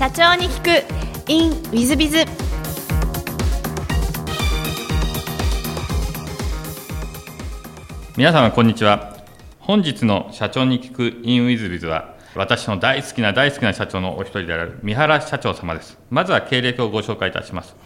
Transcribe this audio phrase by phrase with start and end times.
[0.00, 1.30] 社長に聞く。
[1.30, 2.24] In ウィズビズ
[8.16, 9.14] 皆様こんにちは。
[9.58, 15.98] 本日の社長に聞く in ウィズビズは私の大好きな大好きな社長のお一人である三原社長様です。
[16.08, 17.76] まずは経歴をご紹介いたします。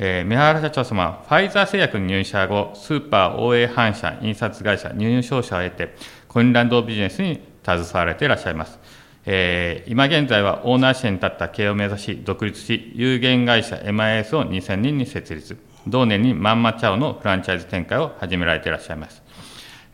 [0.00, 5.94] えー、三原社長様、ファイザー製薬に入社後、スーパー、応援反社、印刷会社、入入商社を得て、
[6.26, 8.80] コインランドビジネスに携われていらっしゃいます。
[9.26, 15.56] えー、今現在はオーナーシェに立った経営を目指し、独立し、有限会社 MIS を2000年に設立。
[15.86, 19.22] 同年にマンマチャオのフランチャイズ展開を始められていらっしゃいます。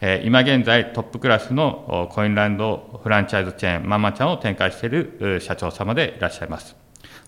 [0.01, 6.74] えー、今現在、トップクラスのコインランドフランチャイズチェーン、マンマチャオを展開している社長様でいらっしゃいます。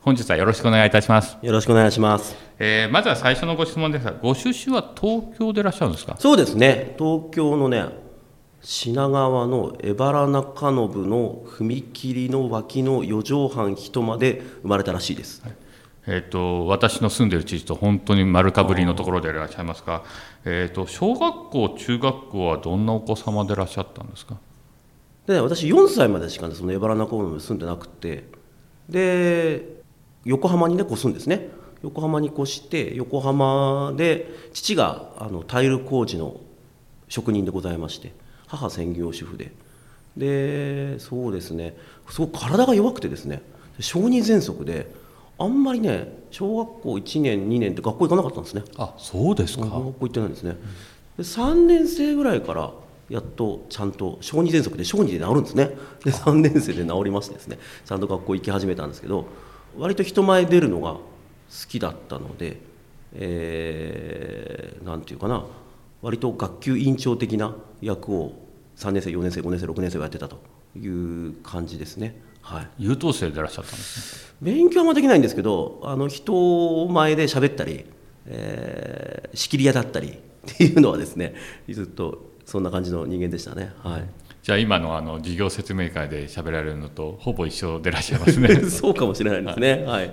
[0.01, 1.37] 本日はよろしくお願いいたします。
[1.43, 2.37] よろしくお願いします。
[2.59, 6.17] えー、まずは最初のご質問ですが、ご出身は東京でいらっしゃるんですか？
[6.19, 7.85] そうですね、東京のね、
[8.63, 15.43] 品川の荏原中延の踏切の脇の四畳半人まで生まれたらしいです。
[15.43, 15.57] はい。
[16.07, 20.03] えーと、私の住んでる地域と本当に丸かぶりのところでいらっしゃいますが、
[20.45, 24.37] えーと、小学校、中学校はどんなお子様でいらっしゃったんですか？
[25.27, 28.25] で私、4歳までしか、ね、その荏原中延に住んでなくて
[28.89, 29.83] で
[30.25, 31.49] 横浜にね越すんですね。
[31.83, 36.41] 横浜に越して横浜で父があのタイル工事の
[37.09, 38.13] 職人でございまして
[38.53, 39.53] 母専業主婦で。
[40.17, 41.75] でそうですね。
[42.11, 43.41] すごく体が弱くてですね。
[43.81, 44.93] 小児喘息で
[45.39, 48.63] あんまりね小学校1年2年って学校行かなかったんですね。
[48.77, 49.65] あそうですか。
[49.65, 50.57] 学校行ってないんですね。
[51.17, 52.73] で3年生ぐらいから
[53.09, 55.71] やっとちゃんと小児喘息で小児で治るんですね。
[56.05, 57.59] で3年生で治りましてですね。
[57.87, 59.25] ちゃんと学校行き始めたんですけど
[59.79, 61.01] 割と人前出るのが好
[61.69, 62.61] きだったので、
[63.15, 65.47] えー、なんていうかな。
[66.03, 68.33] 割と学級委員長的な役を
[68.77, 70.41] 3年生4年生5年生6年生はやってたと
[70.77, 72.21] いう感じですね。
[72.43, 74.35] はい、優等生でいらっしゃったんですね。
[74.43, 77.85] 勉強はできないんですけどあの人前で喋ったり、
[78.27, 80.13] えー、仕切り屋だったりっ
[80.57, 81.35] ていうのはですね
[81.71, 83.73] ずっとそんな感じの人間でしたね。
[83.83, 84.05] はい。
[84.43, 88.49] じゃあ今のあの事業説明会で喋られるのとほぼ一緒でいらっしゃいますね。
[88.69, 89.85] そうかもしれないですね。
[89.87, 90.13] はい、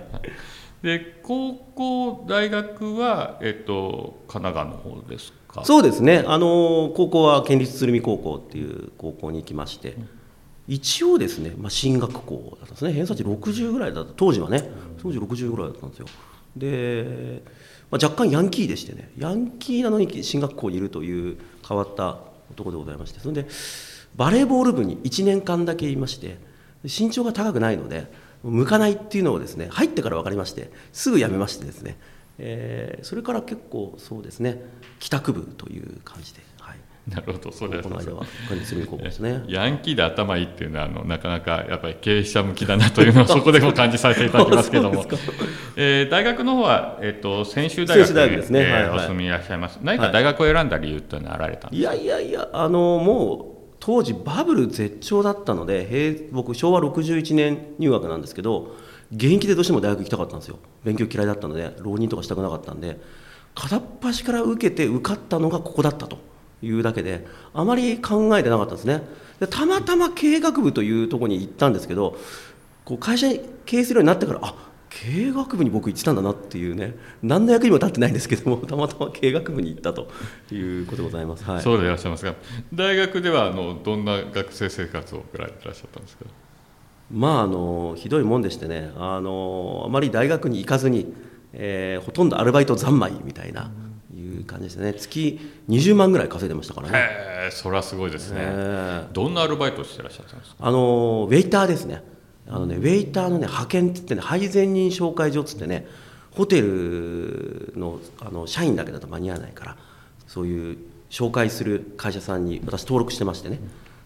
[0.82, 5.66] で高校大学は、えっと、神奈川の方ですか？
[5.66, 6.24] そうですね。
[6.26, 10.08] あの高校は県立鶴見高校っていう高校に行きまして、うん、
[10.68, 12.94] 一応ですね、まあ、進学校だったんですね。
[12.94, 14.14] 偏差値60ぐらいだった。
[14.16, 14.70] 当時はね。
[15.02, 16.08] 当時60ぐらいだったんですよ。
[16.56, 17.44] で、
[17.92, 19.12] まあ、若干ヤンキーでしてね。
[19.18, 22.20] ヤンキーなのに進学校にいるという変わった
[22.52, 23.20] 男でございまして。
[23.20, 23.48] それで
[24.16, 26.48] バレーボール部に1年間だけいまして。
[26.82, 28.10] 身長が高くないので
[28.44, 31.98] 向かないっていうのをですね入ってから分かりましてすぐ辞めましてですね、
[32.38, 34.62] えー、それから結構そうですね
[35.00, 36.42] 帰宅部という感じで。
[36.60, 36.78] はい
[37.10, 37.84] なるほど、そうです。
[37.84, 38.24] この間は
[39.20, 39.44] ね。
[39.50, 45.04] ヤンキーで頭いいっていうのはあのなかなかやっぱり経営者向きだなというのを そこでも感じさせていただきますけども、
[45.76, 49.80] えー、大学の方はえっ、ー、と専修大学ですね、えーはいはい、お住みいらっしゃいます。
[49.82, 51.96] 何か大学を選んだ理由っていうのはあられたんですか？
[51.96, 58.76] いやいやいやあのもう当時バブル絶頂だったので僕昭和61年入学なんですけど
[59.12, 60.60] 現役でどうしても大学行きたかったんですよ。
[60.84, 63.00] 勉強嫌いだったので浪人とかしたくなかったんで
[63.56, 66.20] 片っ端から受けて受かったのがここだったと
[66.62, 69.02] いうだけであまり考えてなかったんですね。
[69.40, 72.18] でたまたま経営学部というとこに行ったんですけど
[72.86, 80.08] こう会社に経営するようになってからあ経営学部に僕行ってたんだなっていうね何の役にも立ってないんですけども たまたま経営学部に行ったと
[80.52, 82.36] いうことでございます、はい、そうでいらっしゃいますが
[82.74, 86.26] 大学ではあのどんな学生生活を送られていらっしゃったんですか？
[87.12, 91.12] まああのひどいもんでしてねあのあまり大学に行かずに、
[91.54, 93.72] えー、ほとんどアルバイト三昧みたいな。
[94.12, 94.94] いう感じですね。
[94.96, 95.40] 月
[95.70, 97.08] 20万ぐらい稼いでましたからね。
[97.52, 98.42] それはすごいですね。
[99.14, 100.56] どんなアルバイトをしてらっしゃったんですか？
[100.60, 102.04] あのウェイターですね
[102.50, 105.88] あのね、ウェイターの、ね、派遣って言ってね配膳人紹介所っつってね
[106.32, 109.78] ホテルのあの社員だけだと間に合わないから
[110.28, 110.78] そういう
[111.10, 113.60] 紹介する会社さんに私登録してましてね、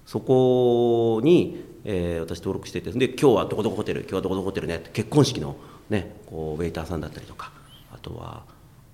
[0.05, 5.55] そこに、えー、私登録しててで今日はどこどこホテル今日はどこどこホテルねって結婚式の、
[5.89, 7.51] ね、こうウェイターさんだったりとか
[7.93, 8.43] あとは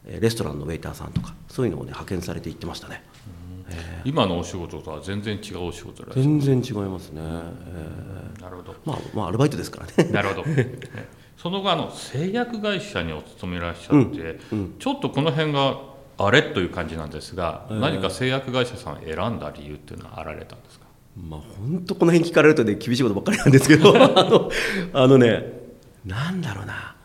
[0.05, 3.03] レストランのウェイターさんとかそういうのを、ね、派遣されていってましたね。
[4.05, 8.75] 今のお仕事とは全然違うお仕事全然違いますね、えー、なるほど。
[8.85, 10.11] まあまあアルバイトですからね。
[10.11, 10.45] なるほど。
[11.37, 15.79] その後あの製薬会社にお勤めいらっしゃって、うんうん、ちょっとこの辺が
[16.17, 20.85] あれという感じなんですが、えー、何か製薬会社さん選んだ理由っていうのはあられたんですか？
[21.17, 24.49] まあ本当この辺聞かれるとね厳しいことばっかりなんですけど あの
[24.93, 25.59] あのね
[26.05, 26.95] なんだろうな。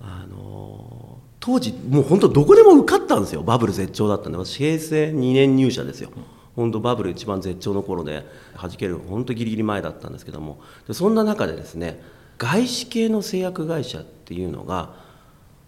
[0.00, 1.13] あの
[1.44, 3.42] 当時もう本当どこでも受かったんですよ。
[3.42, 4.38] バブル絶頂だったんで。
[4.38, 6.08] 私平成2年入社ですよ。
[6.56, 8.24] 本当バブル一番絶頂の頃で
[8.56, 10.58] 弾ける本当ギリギリ前だったんですけども。
[10.92, 12.00] そんな中でですね、
[12.38, 14.94] 外資系の製薬会社っていうのが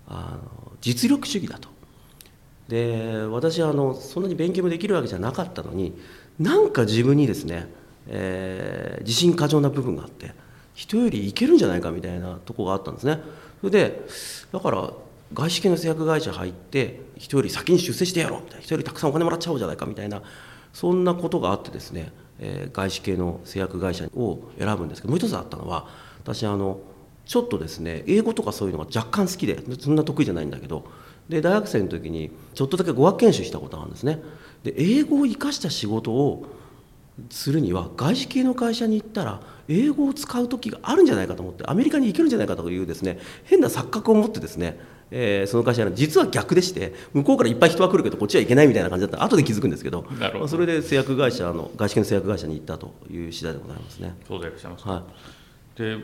[0.09, 1.69] あの実力主義だと。
[2.69, 5.93] で私はあのそんなに勉強もできるわけじゃなかったのに
[6.41, 7.69] なんか自分にですね、
[8.09, 10.33] えー、自信過剰な部分があって
[10.73, 13.21] 人よりいけるんじゃないかみたいなとこがあったんですね。
[13.61, 14.07] それで
[14.53, 14.91] だから
[15.33, 18.63] 外資系の製薬会社入って人より先に出世してやろうみたいな。
[18.63, 20.23] 人よりたくさんお金もらっちゃおうじゃないかみたいな。
[20.73, 25.89] そんなことがあってですね、えー、外資系の製薬会社を選ぶんですけどもう一つあったのは
[26.19, 26.81] 私あの
[27.25, 30.85] ちょっとですね英語とかそういうのが若干好きでそんな得意じゃないんだけど
[31.31, 34.21] で大学生の時にちょっとだけ語学研修したことがあるんですね。
[34.65, 36.45] で英語を生かした仕事を
[37.31, 44.79] するには外資系の会社に行ったら英語を使う時があるんじゃないかと思ってアメリカに行けるんじゃないかというですね変な錯覚を持ってですね、
[45.11, 49.23] えー、その会社は実は逆でして向こうからいっぱい人は来るけどこっちは行けないみたいな感じだった。
[49.25, 50.49] 後で気づくんですけどど。
[50.49, 54.17] それで製薬会社の外資系の製薬会社に行ったという次第でございますね。
[54.27, 55.05] そうでいらっしゃいます、は
[55.77, 55.99] い、で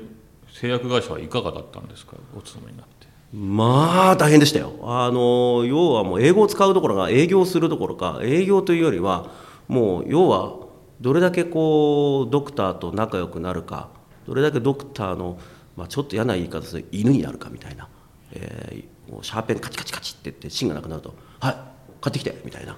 [0.53, 2.15] 製薬会社はいかがだったんですか？
[2.37, 3.07] お勤めになって。
[3.35, 4.73] まあ大変でしたよ。
[4.83, 9.31] あの要はもう英語を使うどころか営業するどころか営業というよりは
[9.69, 10.55] もう要は
[11.01, 13.89] どれだけこうドクターと仲良くなるか
[14.27, 15.39] どれだけドクターの、
[15.77, 17.89] まあ、ちょっと嫌な言い方で犬になるかみたいな、
[18.35, 21.57] えー、もうシャーペンカチカチカチって言って芯がなくなると「はい
[22.01, 22.77] 買ってきて」みたいな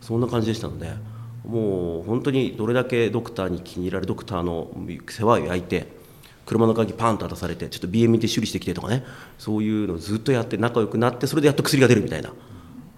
[0.00, 0.90] そんな感じでしたので
[1.44, 4.70] もう本当にどれだけドクターに気に入られドクターの
[5.08, 5.88] 世話を焼いて
[6.46, 9.04] 車の鍵パンと渡されてちょっと BM で修理してきてとかね
[9.38, 12.32] そういうのをずっとやって仲良くなってそれでやっと薬が出るみたいな。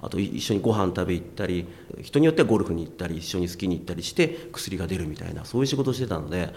[0.04, 1.66] あと一緒にご飯食べ行ったり
[2.02, 6.52] 人によってはゴルフに行ったり一緒にスキーに行ったりして薬が出るみたいなそういう仕事をしてたので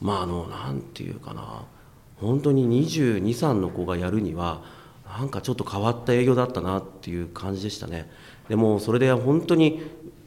[0.00, 1.66] まああのなんていうかな
[2.16, 4.62] 本当に223の子がやるには
[5.08, 8.10] なんかちょっと変わった営業だったなっていう感じでしたね。
[8.48, 9.82] でもそれで本当に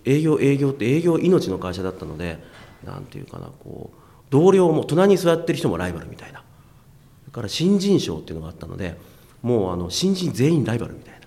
[0.06, 2.40] 営業営業って営業命の会社だったので
[2.84, 3.98] なんていうかなこう
[4.30, 6.40] 同僚も隣に座ってる人もライバルみたいな。
[6.40, 8.98] それから新人賞っていうのがあったので
[9.42, 11.20] もうあの新人全員ライバルみたいな。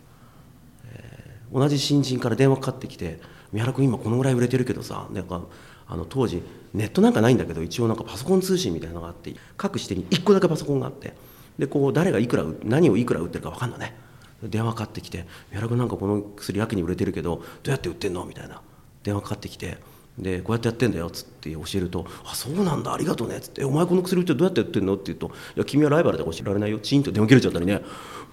[0.87, 3.21] え同じ新人から電話かかってきて
[3.55, 5.43] 「三原君今このぐらい売れてるけどさなんか
[5.87, 6.43] あの当時
[6.73, 11.15] ネットなんかないんだけど一応なんかパソコン通信みたいなのがあって各支店に1個だけパソコンがあって
[11.59, 13.95] でこう誰がいくら何をいくら売ってるか分かんのね
[14.43, 18.61] 電話かかってきて「三原君なんかこの薬やけに売れてるけどどうやって売ってんの?」みたいな
[19.03, 19.79] 電話かかってきて。
[20.17, 27.83] でこうやってやってんだよっつって教えると「あそうなんだありがとうね」っつって「お前この薬売ってどうやって売ってんの?」って言うと「いや君はライバルで教えられないよチーンと電話切れちゃったりね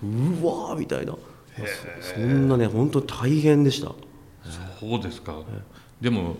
[0.03, 1.15] うわーみたいな
[2.01, 3.95] そんなね本当大変でした
[4.79, 5.39] そうですか
[5.99, 6.35] でも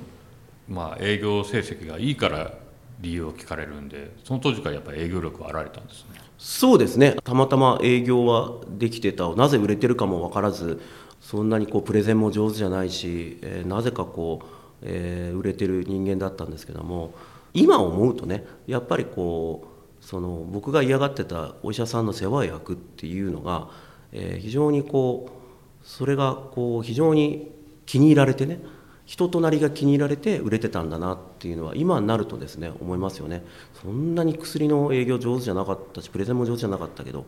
[0.70, 2.54] まあ営業成績がいいから
[3.02, 6.22] 理由を聞かれるんでその当時からやっぱり営業力はあられたんですね。
[6.38, 7.16] そうですね。
[7.24, 10.82] たまたま営業はできてたなぜ売れてるかも分からず
[11.20, 14.46] そんなにこうプレゼンも上手じゃないし、えー、なぜかこう、
[14.82, 17.14] えー、売れてる人間だったんですけども
[17.54, 19.68] 今思うとねやっぱりこ
[20.02, 23.70] うその僕が嫌がってたお医者さんの世話役っていうのが
[24.12, 27.52] えー、非常にこうそれがこう非常に
[27.86, 28.60] 気に入られてね
[29.06, 33.44] 人となりが気に入られて売れてたんだなっていうのは今になるとですね思いますよね。
[33.82, 37.26] そんなに薬の営業上手じゃなかったしプレゼンも上手じゃなかったけど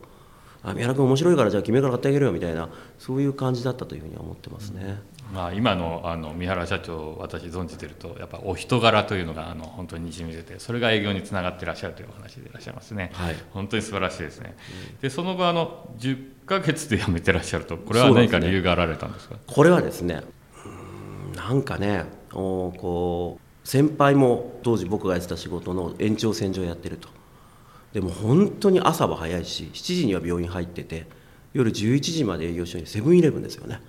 [0.64, 4.98] あ宮原君面白いからじゃあ君から買ってあげるよみたいなそういう感じだったというふうには思ってますね。
[5.32, 14.54] まあ、今のあの三原社長私存じてるとやっぱお人柄というのがあの本当ににじみ出てそれが営業につながっていらっしゃるというお話でいらっしゃいますね、はい、本当に素晴らしいですね、
[14.94, 20.22] うん、でその後あの10か月で辞めてらっしゃるとこれは何か理由があられたんですか、ね、これはですね
[21.34, 27.08] なんかねおこう先輩も当時僕がやってた仕事の延長線上やってると。
[27.92, 31.06] でも本当に朝は早いし7時には病院入ってて
[31.52, 33.80] 夜11時まで営業所にセブンイレブンですよね。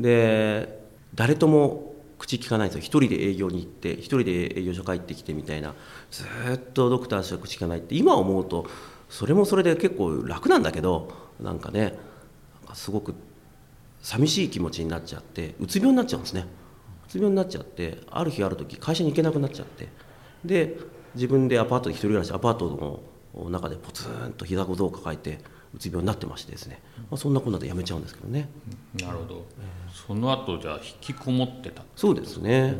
[0.00, 2.80] で誰とも口聞かないんですよ。
[2.82, 5.74] 一人で営業に行って一人で営業所帰ってきてみたいな。
[6.10, 6.24] ず
[6.54, 8.66] っとドクターしか口聞かないって今思うと
[9.08, 11.96] それもそれで結構楽なんだけどなんかね
[12.74, 13.14] すごく
[14.02, 16.46] 寂しい気持ちになっちゃってうつ病になっちゃうんですね。
[17.16, 19.88] うつ病になっちゃってある日ある時会社に行けなくなっちゃって
[20.44, 20.76] で
[21.14, 23.02] 自分でアパートで一人暮らしアパート
[23.34, 25.38] の中でポツンと膝小僧を抱えて
[25.74, 26.80] うつ病になってましてですね、
[27.10, 28.48] まあ、そんなこんなでやめちゃうんですけどね。
[29.00, 31.82] なるほど、えー、その後じゃあ引きこもってた。
[31.96, 32.76] そうですね。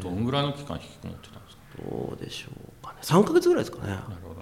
[0.00, 1.62] どんぐらいの期間引きこもってたんですか？
[1.90, 2.48] どうでしょ
[2.82, 2.98] うかね。
[3.02, 3.92] 3か月ぐらいですかね。
[3.92, 4.40] なるほど、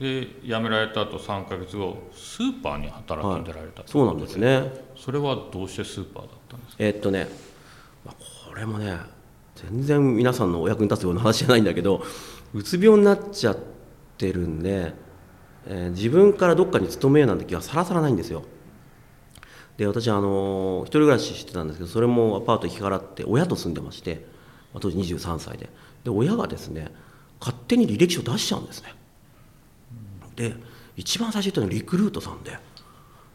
[0.00, 4.72] えー、で辞められた後3か月後スーパーに働きに出られた、はい、そうなんですね。
[4.96, 6.76] それはどうしてスーパーだったんですか？
[6.80, 7.28] えー、っとね、まあ、
[8.12, 8.96] これもね
[9.54, 12.02] 全然皆さんのお役に立つような話じゃないんだけど
[12.52, 13.58] うつ病になっちゃっ
[14.16, 14.94] てるんで
[15.66, 18.44] えー、自分からどっかに勤めようなんて気はさらさらないんですよ。
[19.76, 24.24] で私あの一人暮らししてたんですけどそれもアパート引き払って親と住んでまして、
[24.78, 25.68] 当時23歳で。
[26.04, 26.92] で親がですね
[27.40, 28.94] 勝手に履歴書出しちゃうんですね。
[30.36, 30.54] で
[30.96, 32.58] 一番最初言ったのはリクルートさんで。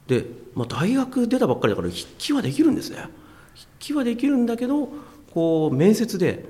[0.07, 3.09] で、まあ、大学出たばっかりだから筆記はできるんですね。
[3.53, 4.89] 筆記はできるんだけど
[5.33, 6.45] こう面接で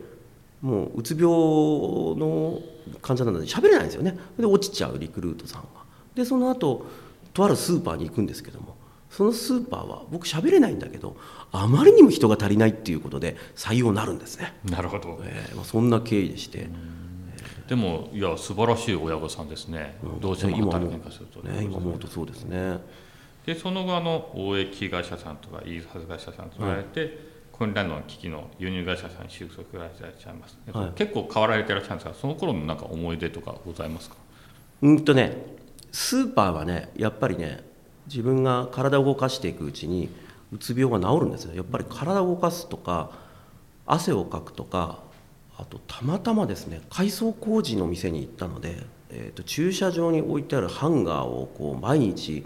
[0.61, 2.61] もううつ病の
[3.01, 4.17] 患者なので喋れないんですよね。
[4.37, 5.67] で落ちちゃうリクルートさんが
[6.15, 6.85] でその後
[7.33, 8.77] とあるスーパーに行くんですけども。
[9.09, 11.17] そのスーパーは僕喋れないんだけど
[11.51, 16.69] あまりにも人が足りないっていうことで採用になるんですね、なるほど、えーまあ、そんな経緯でして、
[17.67, 22.77] でもいや素晴らしい親御さんですね、どうしても今働もき化すると、ね、今思うとそうですね
[23.45, 30.91] でその後あの貿易会社さんとかイーサス会社さんと言われて、コインランドの機器の輸入会社さんに就職られていらっしゃいます、はい。
[30.95, 34.15] 結構変わられていらっしゃるんですがその頃のなんか思い出とかございますか？
[34.81, 35.35] うんとね
[35.91, 37.63] スーパーはねやっぱりね
[38.07, 40.09] 自分が体を動かしていくうちに
[40.53, 41.53] うつ病が治るんですよ。
[41.53, 43.11] やっぱり体を動かすとか
[43.85, 44.99] 汗をかくとか
[45.57, 48.77] あとたまたまですね改装工事の店に行ったので、
[49.09, 52.45] えー、と駐車場に置いてあるハンガーをこう毎日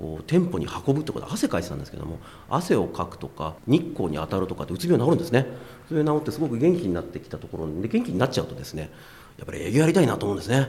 [0.00, 5.46] こう店舗に運ぶってことで汗かいてたんですけども汗をかくとか日光に当たるとかってうつ病治るんですね。
[5.88, 8.90] それで治ってすごく元気になってきたところで元気になっちゃうとですね
[9.36, 10.68] やっぱり営業やりたいなと思うんですね。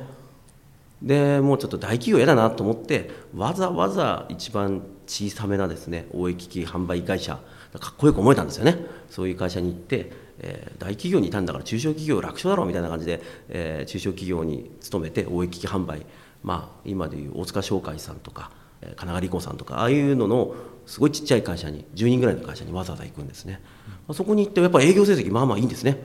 [1.02, 7.40] でもうちょっと大企業嫌だなと思ってわざわざ一番小さめなですね貿易機販売会社
[7.80, 8.78] かっこよく思えたんですよね。
[9.10, 16.06] そういう会社に行って、えー大企業にいたんだから中小企業楽勝だろうみたいな感じで、えー中小企業に勤めて貿易機販売。
[16.44, 23.62] まあ今でいう大塚商会さんとか、神奈川理工さんとかああいうののすごいちっちゃい会社に10人ぐらいの会社にわざわざ行くんですね、
[24.08, 26.00] まあそこに行ってやっぱり営業成績まあまあいいんですね。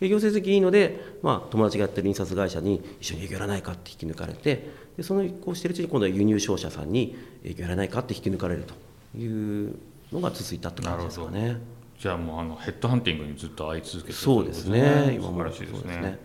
[0.00, 8.64] 営業成績いいので、まあ、友達がやってる印刷会社に一緒に営業やらないかって引き抜かれてでそのこうしてるうちに今度は輸入商社さんに営業やらないかって引き抜かれる
[9.12, 9.76] という
[10.10, 11.58] のが続いたって感じですかね。
[11.98, 15.12] じゃあもうあのヘッドハンティングにずっと会い続けてるそうですね。
[15.16, 15.80] 今も素晴らしいですね。
[15.82, 16.18] ですね。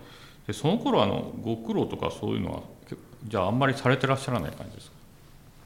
[0.47, 2.97] でその頃あのご苦労とかそういうのは結
[3.27, 4.94] じゃああんまりされてらっしゃらない感じですか？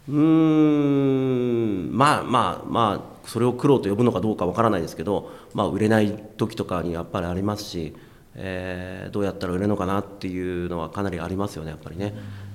[0.07, 1.89] うーん。
[1.91, 2.93] まあまあま
[3.25, 7.95] あそれを苦労と呼ぶのかどうかわからないですけど、まあ、売れない時とかにやっぱりありますし、
[8.35, 12.13] えーどうやったら売れるのかなっていうのはかなりありますよねやっぱりね、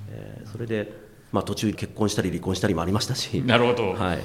[0.09, 0.91] えーそれで、
[1.31, 4.19] まあ、途中結婚したり離婚したりもありましたし、なるほど、はい、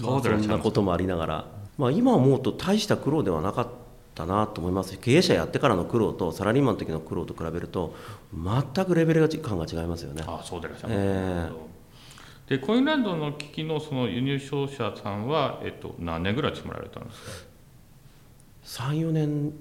[0.00, 1.46] そうそんなこともありながら、
[1.78, 3.68] まあ、今思うと大した苦労ではなかっ
[4.14, 7.94] たなと思いますし経営者やってからの苦労とサラリーマンの時の苦労と比べると
[8.32, 10.22] 全くレベル感が違いますよね。
[10.26, 11.73] あそうでいらっしゃる、えー
[12.48, 17.46] でコインランドの機器のその輸入商社さんは、えっと、何年ぐらい勤められたんです
[18.76, 19.52] か？34年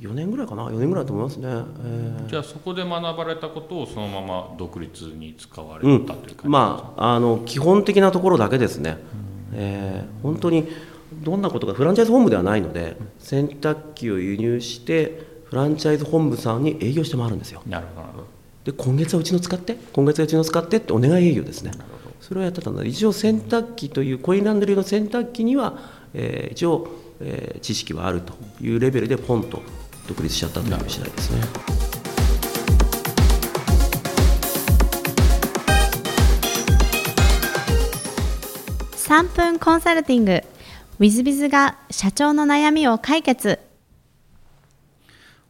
[0.00, 1.48] 4年ぐらいかな？4年ぐらいだと思いますね、
[1.84, 8.98] えじゃあそこで学ばれたことをそのまま独立に使われーたという感じですか、うん、まああの基本的なところだけですね、
[9.54, 10.68] えー本当に
[11.12, 17.62] どんなことかフランチャイズ本部ではないので洗濯機を輸入してフランチャイズ本部さんに営業して回るんですよ。
[17.66, 18.26] なるほどなるほど。
[18.64, 21.72] で今月はうちの使って今月はうちの使ってってお願い営業ですね
[22.32, 25.78] それをやってたので一応洗濯機というコインランドリーの洗濯機には、
[26.14, 26.88] えー一応、
[27.20, 29.60] えー知識はあるというレベルでポンと
[30.08, 31.42] 独立しちゃったという次第ですね。
[38.96, 40.42] 3分コンサルティング。
[41.00, 43.58] i z b i z が社長の悩みを解決。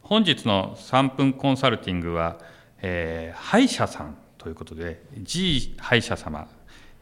[0.01, 2.39] 本日の3分コンサルティングは、
[2.81, 6.49] えー歯医者さんということで G 歯医者様、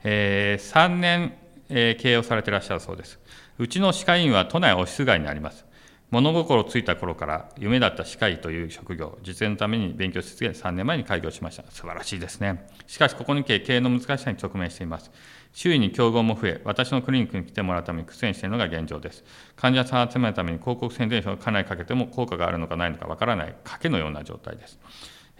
[0.03, 1.33] えー3年、
[1.69, 3.19] えー経営をされていらっしゃるそうです。
[3.57, 5.65] うちの歯科医院は都内オフィス街にあります。
[6.11, 11.63] 物心ついた頃から夢だった歯科医という職業実演のために勉強し続け3年前に開業しました。
[11.69, 12.67] 素晴らしいですね。
[12.85, 15.09] しかしここに経営の難しさに直面しています。
[15.53, 19.23] 周囲に競合も増え私のクリニックに来てもらうために苦戦しているのが現状です。
[19.55, 24.79] 患者さんを集めるために広告宣伝費をかなりかけても効果があるのかないのかわからない賭けのような状態です。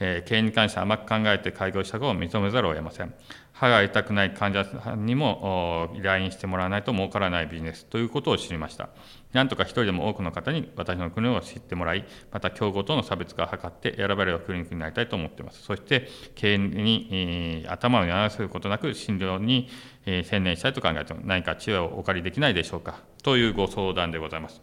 [0.04, 3.14] えー経営に関して甘く考えて開業したことを認めざるを得ません。
[3.54, 8.90] 歯が痛くない患者さんにも来院してもらわないと儲からないビジネスということを知りました。
[9.34, 15.62] なんとか一人でも多くの方に私の国を知ってもらい、また競合との差別化を図って選ばれるクリニックになりたいと思っています。
[15.62, 19.70] そして経営に、えー頭をやらせることなく診療に、
[20.08, 24.60] えー専念したいと考えています何か知恵をお借りできないでしょうかというご相談でございます。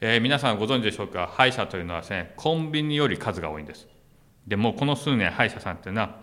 [0.00, 3.95] えー皆さんご存知でしょうか歯医者というのはですね、コンビニより数が多いんです。
[4.46, 6.20] でもうこの数年歯医者さんっていうのは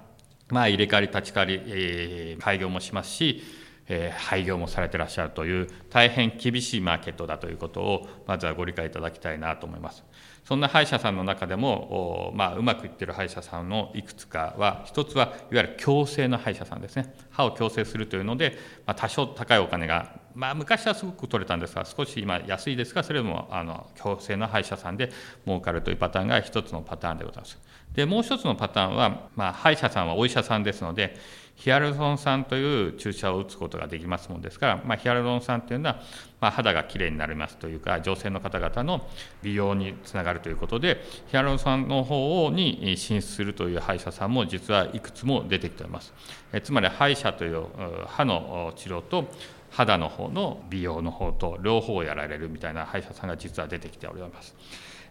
[0.50, 3.44] まあ入れ替わり立ち替わり、えー開業もしますし、
[3.88, 10.04] えー廃業もされてらっしゃるという大変厳しいマーケットだということをまずはご理解いただきたいなと思います。
[10.46, 17.14] そんな歯医者さんの中でも、まあ、うまくいってる歯医者さんのいくつかは、一つはいわゆる矯正の歯医者さんですね。
[17.32, 25.12] 歯を矯正するというので、まあ、多少高いお金がまあ、昔はすごく取れたんですが少し今安いですがそれもあの強制の歯医者さんで
[25.46, 27.60] 儲かるというパターンが一つのパターンでございます。
[27.94, 31.16] でもう一つのパターンは、まあ、歯医者さんはお医者さんですので
[31.56, 36.02] ヒアルロン酸という注射を打つことができますものですから、まあ、ヒアルロン酸というのは、
[36.42, 39.08] まあ、肌がきれいになりますというか女性の方々の
[39.44, 46.12] 美容につながるということでヒアルロン酸の方に進出するという歯医者さんも実はいくつも出てきております
[46.52, 47.68] えつまり歯医者という
[48.08, 49.30] 歯の治療と
[49.76, 54.56] 肌の方の美容の方と両方やられるみたいな歯医者さんが実は出てきております。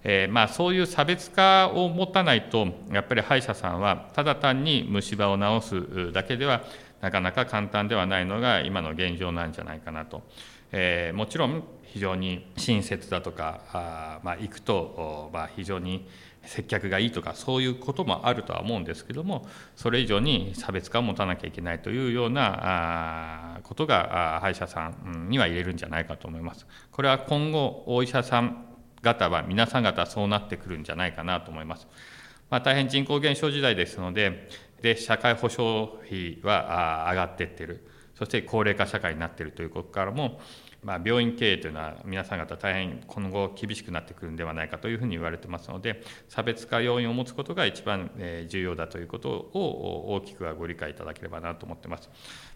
[0.04, 6.62] えー、まあ、そういう差別化を持たないとやっぱり歯医者さんはただ単に虫歯を治すだけでは
[7.00, 10.22] なかなか簡単ではないのが今の現状なんじゃないかなと。
[10.72, 16.08] えー、もちろん非常に親切だとかあ、まあ、行くと、まあ、非常に
[16.44, 19.46] 接客がいいとかそういうこともあるとは思うんですけども
[19.76, 26.66] それ以上に差別化を持たなきゃいけないというようなことが歯医者さんには入れるんじゃないかと思います。
[26.90, 28.66] これは今後お医者さん
[29.02, 31.86] 方は皆さん方そうなってくるんじゃないかなと思います。
[32.50, 34.48] まあ、大変人口減少時代ですので
[34.82, 40.40] で社会保障費は上がっていってるそして高齢化社会になっているということからも
[40.82, 48.10] まあ、病院経営というのは皆さん方大変今後厳しくなってくるんではないかというふうに言われてますので差別化要因を持つことが一番
[48.48, 52.10] 重要だということを大きくはご理解いただければなと思ってます。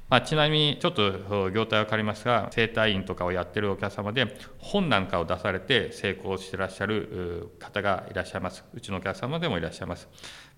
[0.09, 10.09] まあ、ちなみにちょっと業態は分かりますが整体院とかをやってるお客様で本なんかを出されて成功してらっしゃる方がいらっしゃいますうちのお客様でもいらっしゃいます、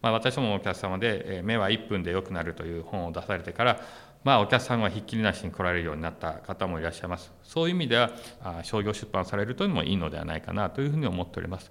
[0.01, 3.81] まあ、私どもお客様で目は1分で良くなるという本を出されてから
[4.25, 7.33] まあ、お客さんはひっきりなしに来られるようになった方もいらっしゃいます。
[7.45, 8.11] そういう意味では、
[8.63, 11.71] 商業出版されるというのもいいのではないかなというふうに思っております。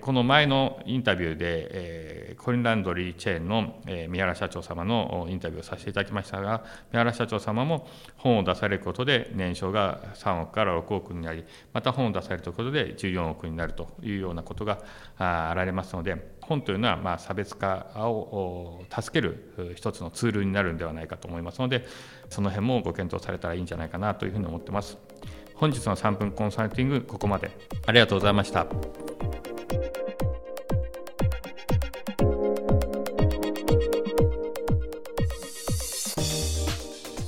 [0.00, 14.78] この前のインタビューで、えー、コインランドリーチェーンの、えー、三原社長様のインタビューをさせていただきましたが、三原社長様も本を出されることで年商が3億から6億になり、また本を出されることで14億になるというようなことが
[15.18, 21.84] あられますので、本というのはまあ差別化を助ける一つのツールになるんではないかと思いますので、
[22.28, 24.98] その辺もご検討されたらいいんじゃないかなというふうに思ってます。
[25.54, 27.50] 本日の3分コンサルティング、ここまで。
[27.86, 28.66] ありがとうございました。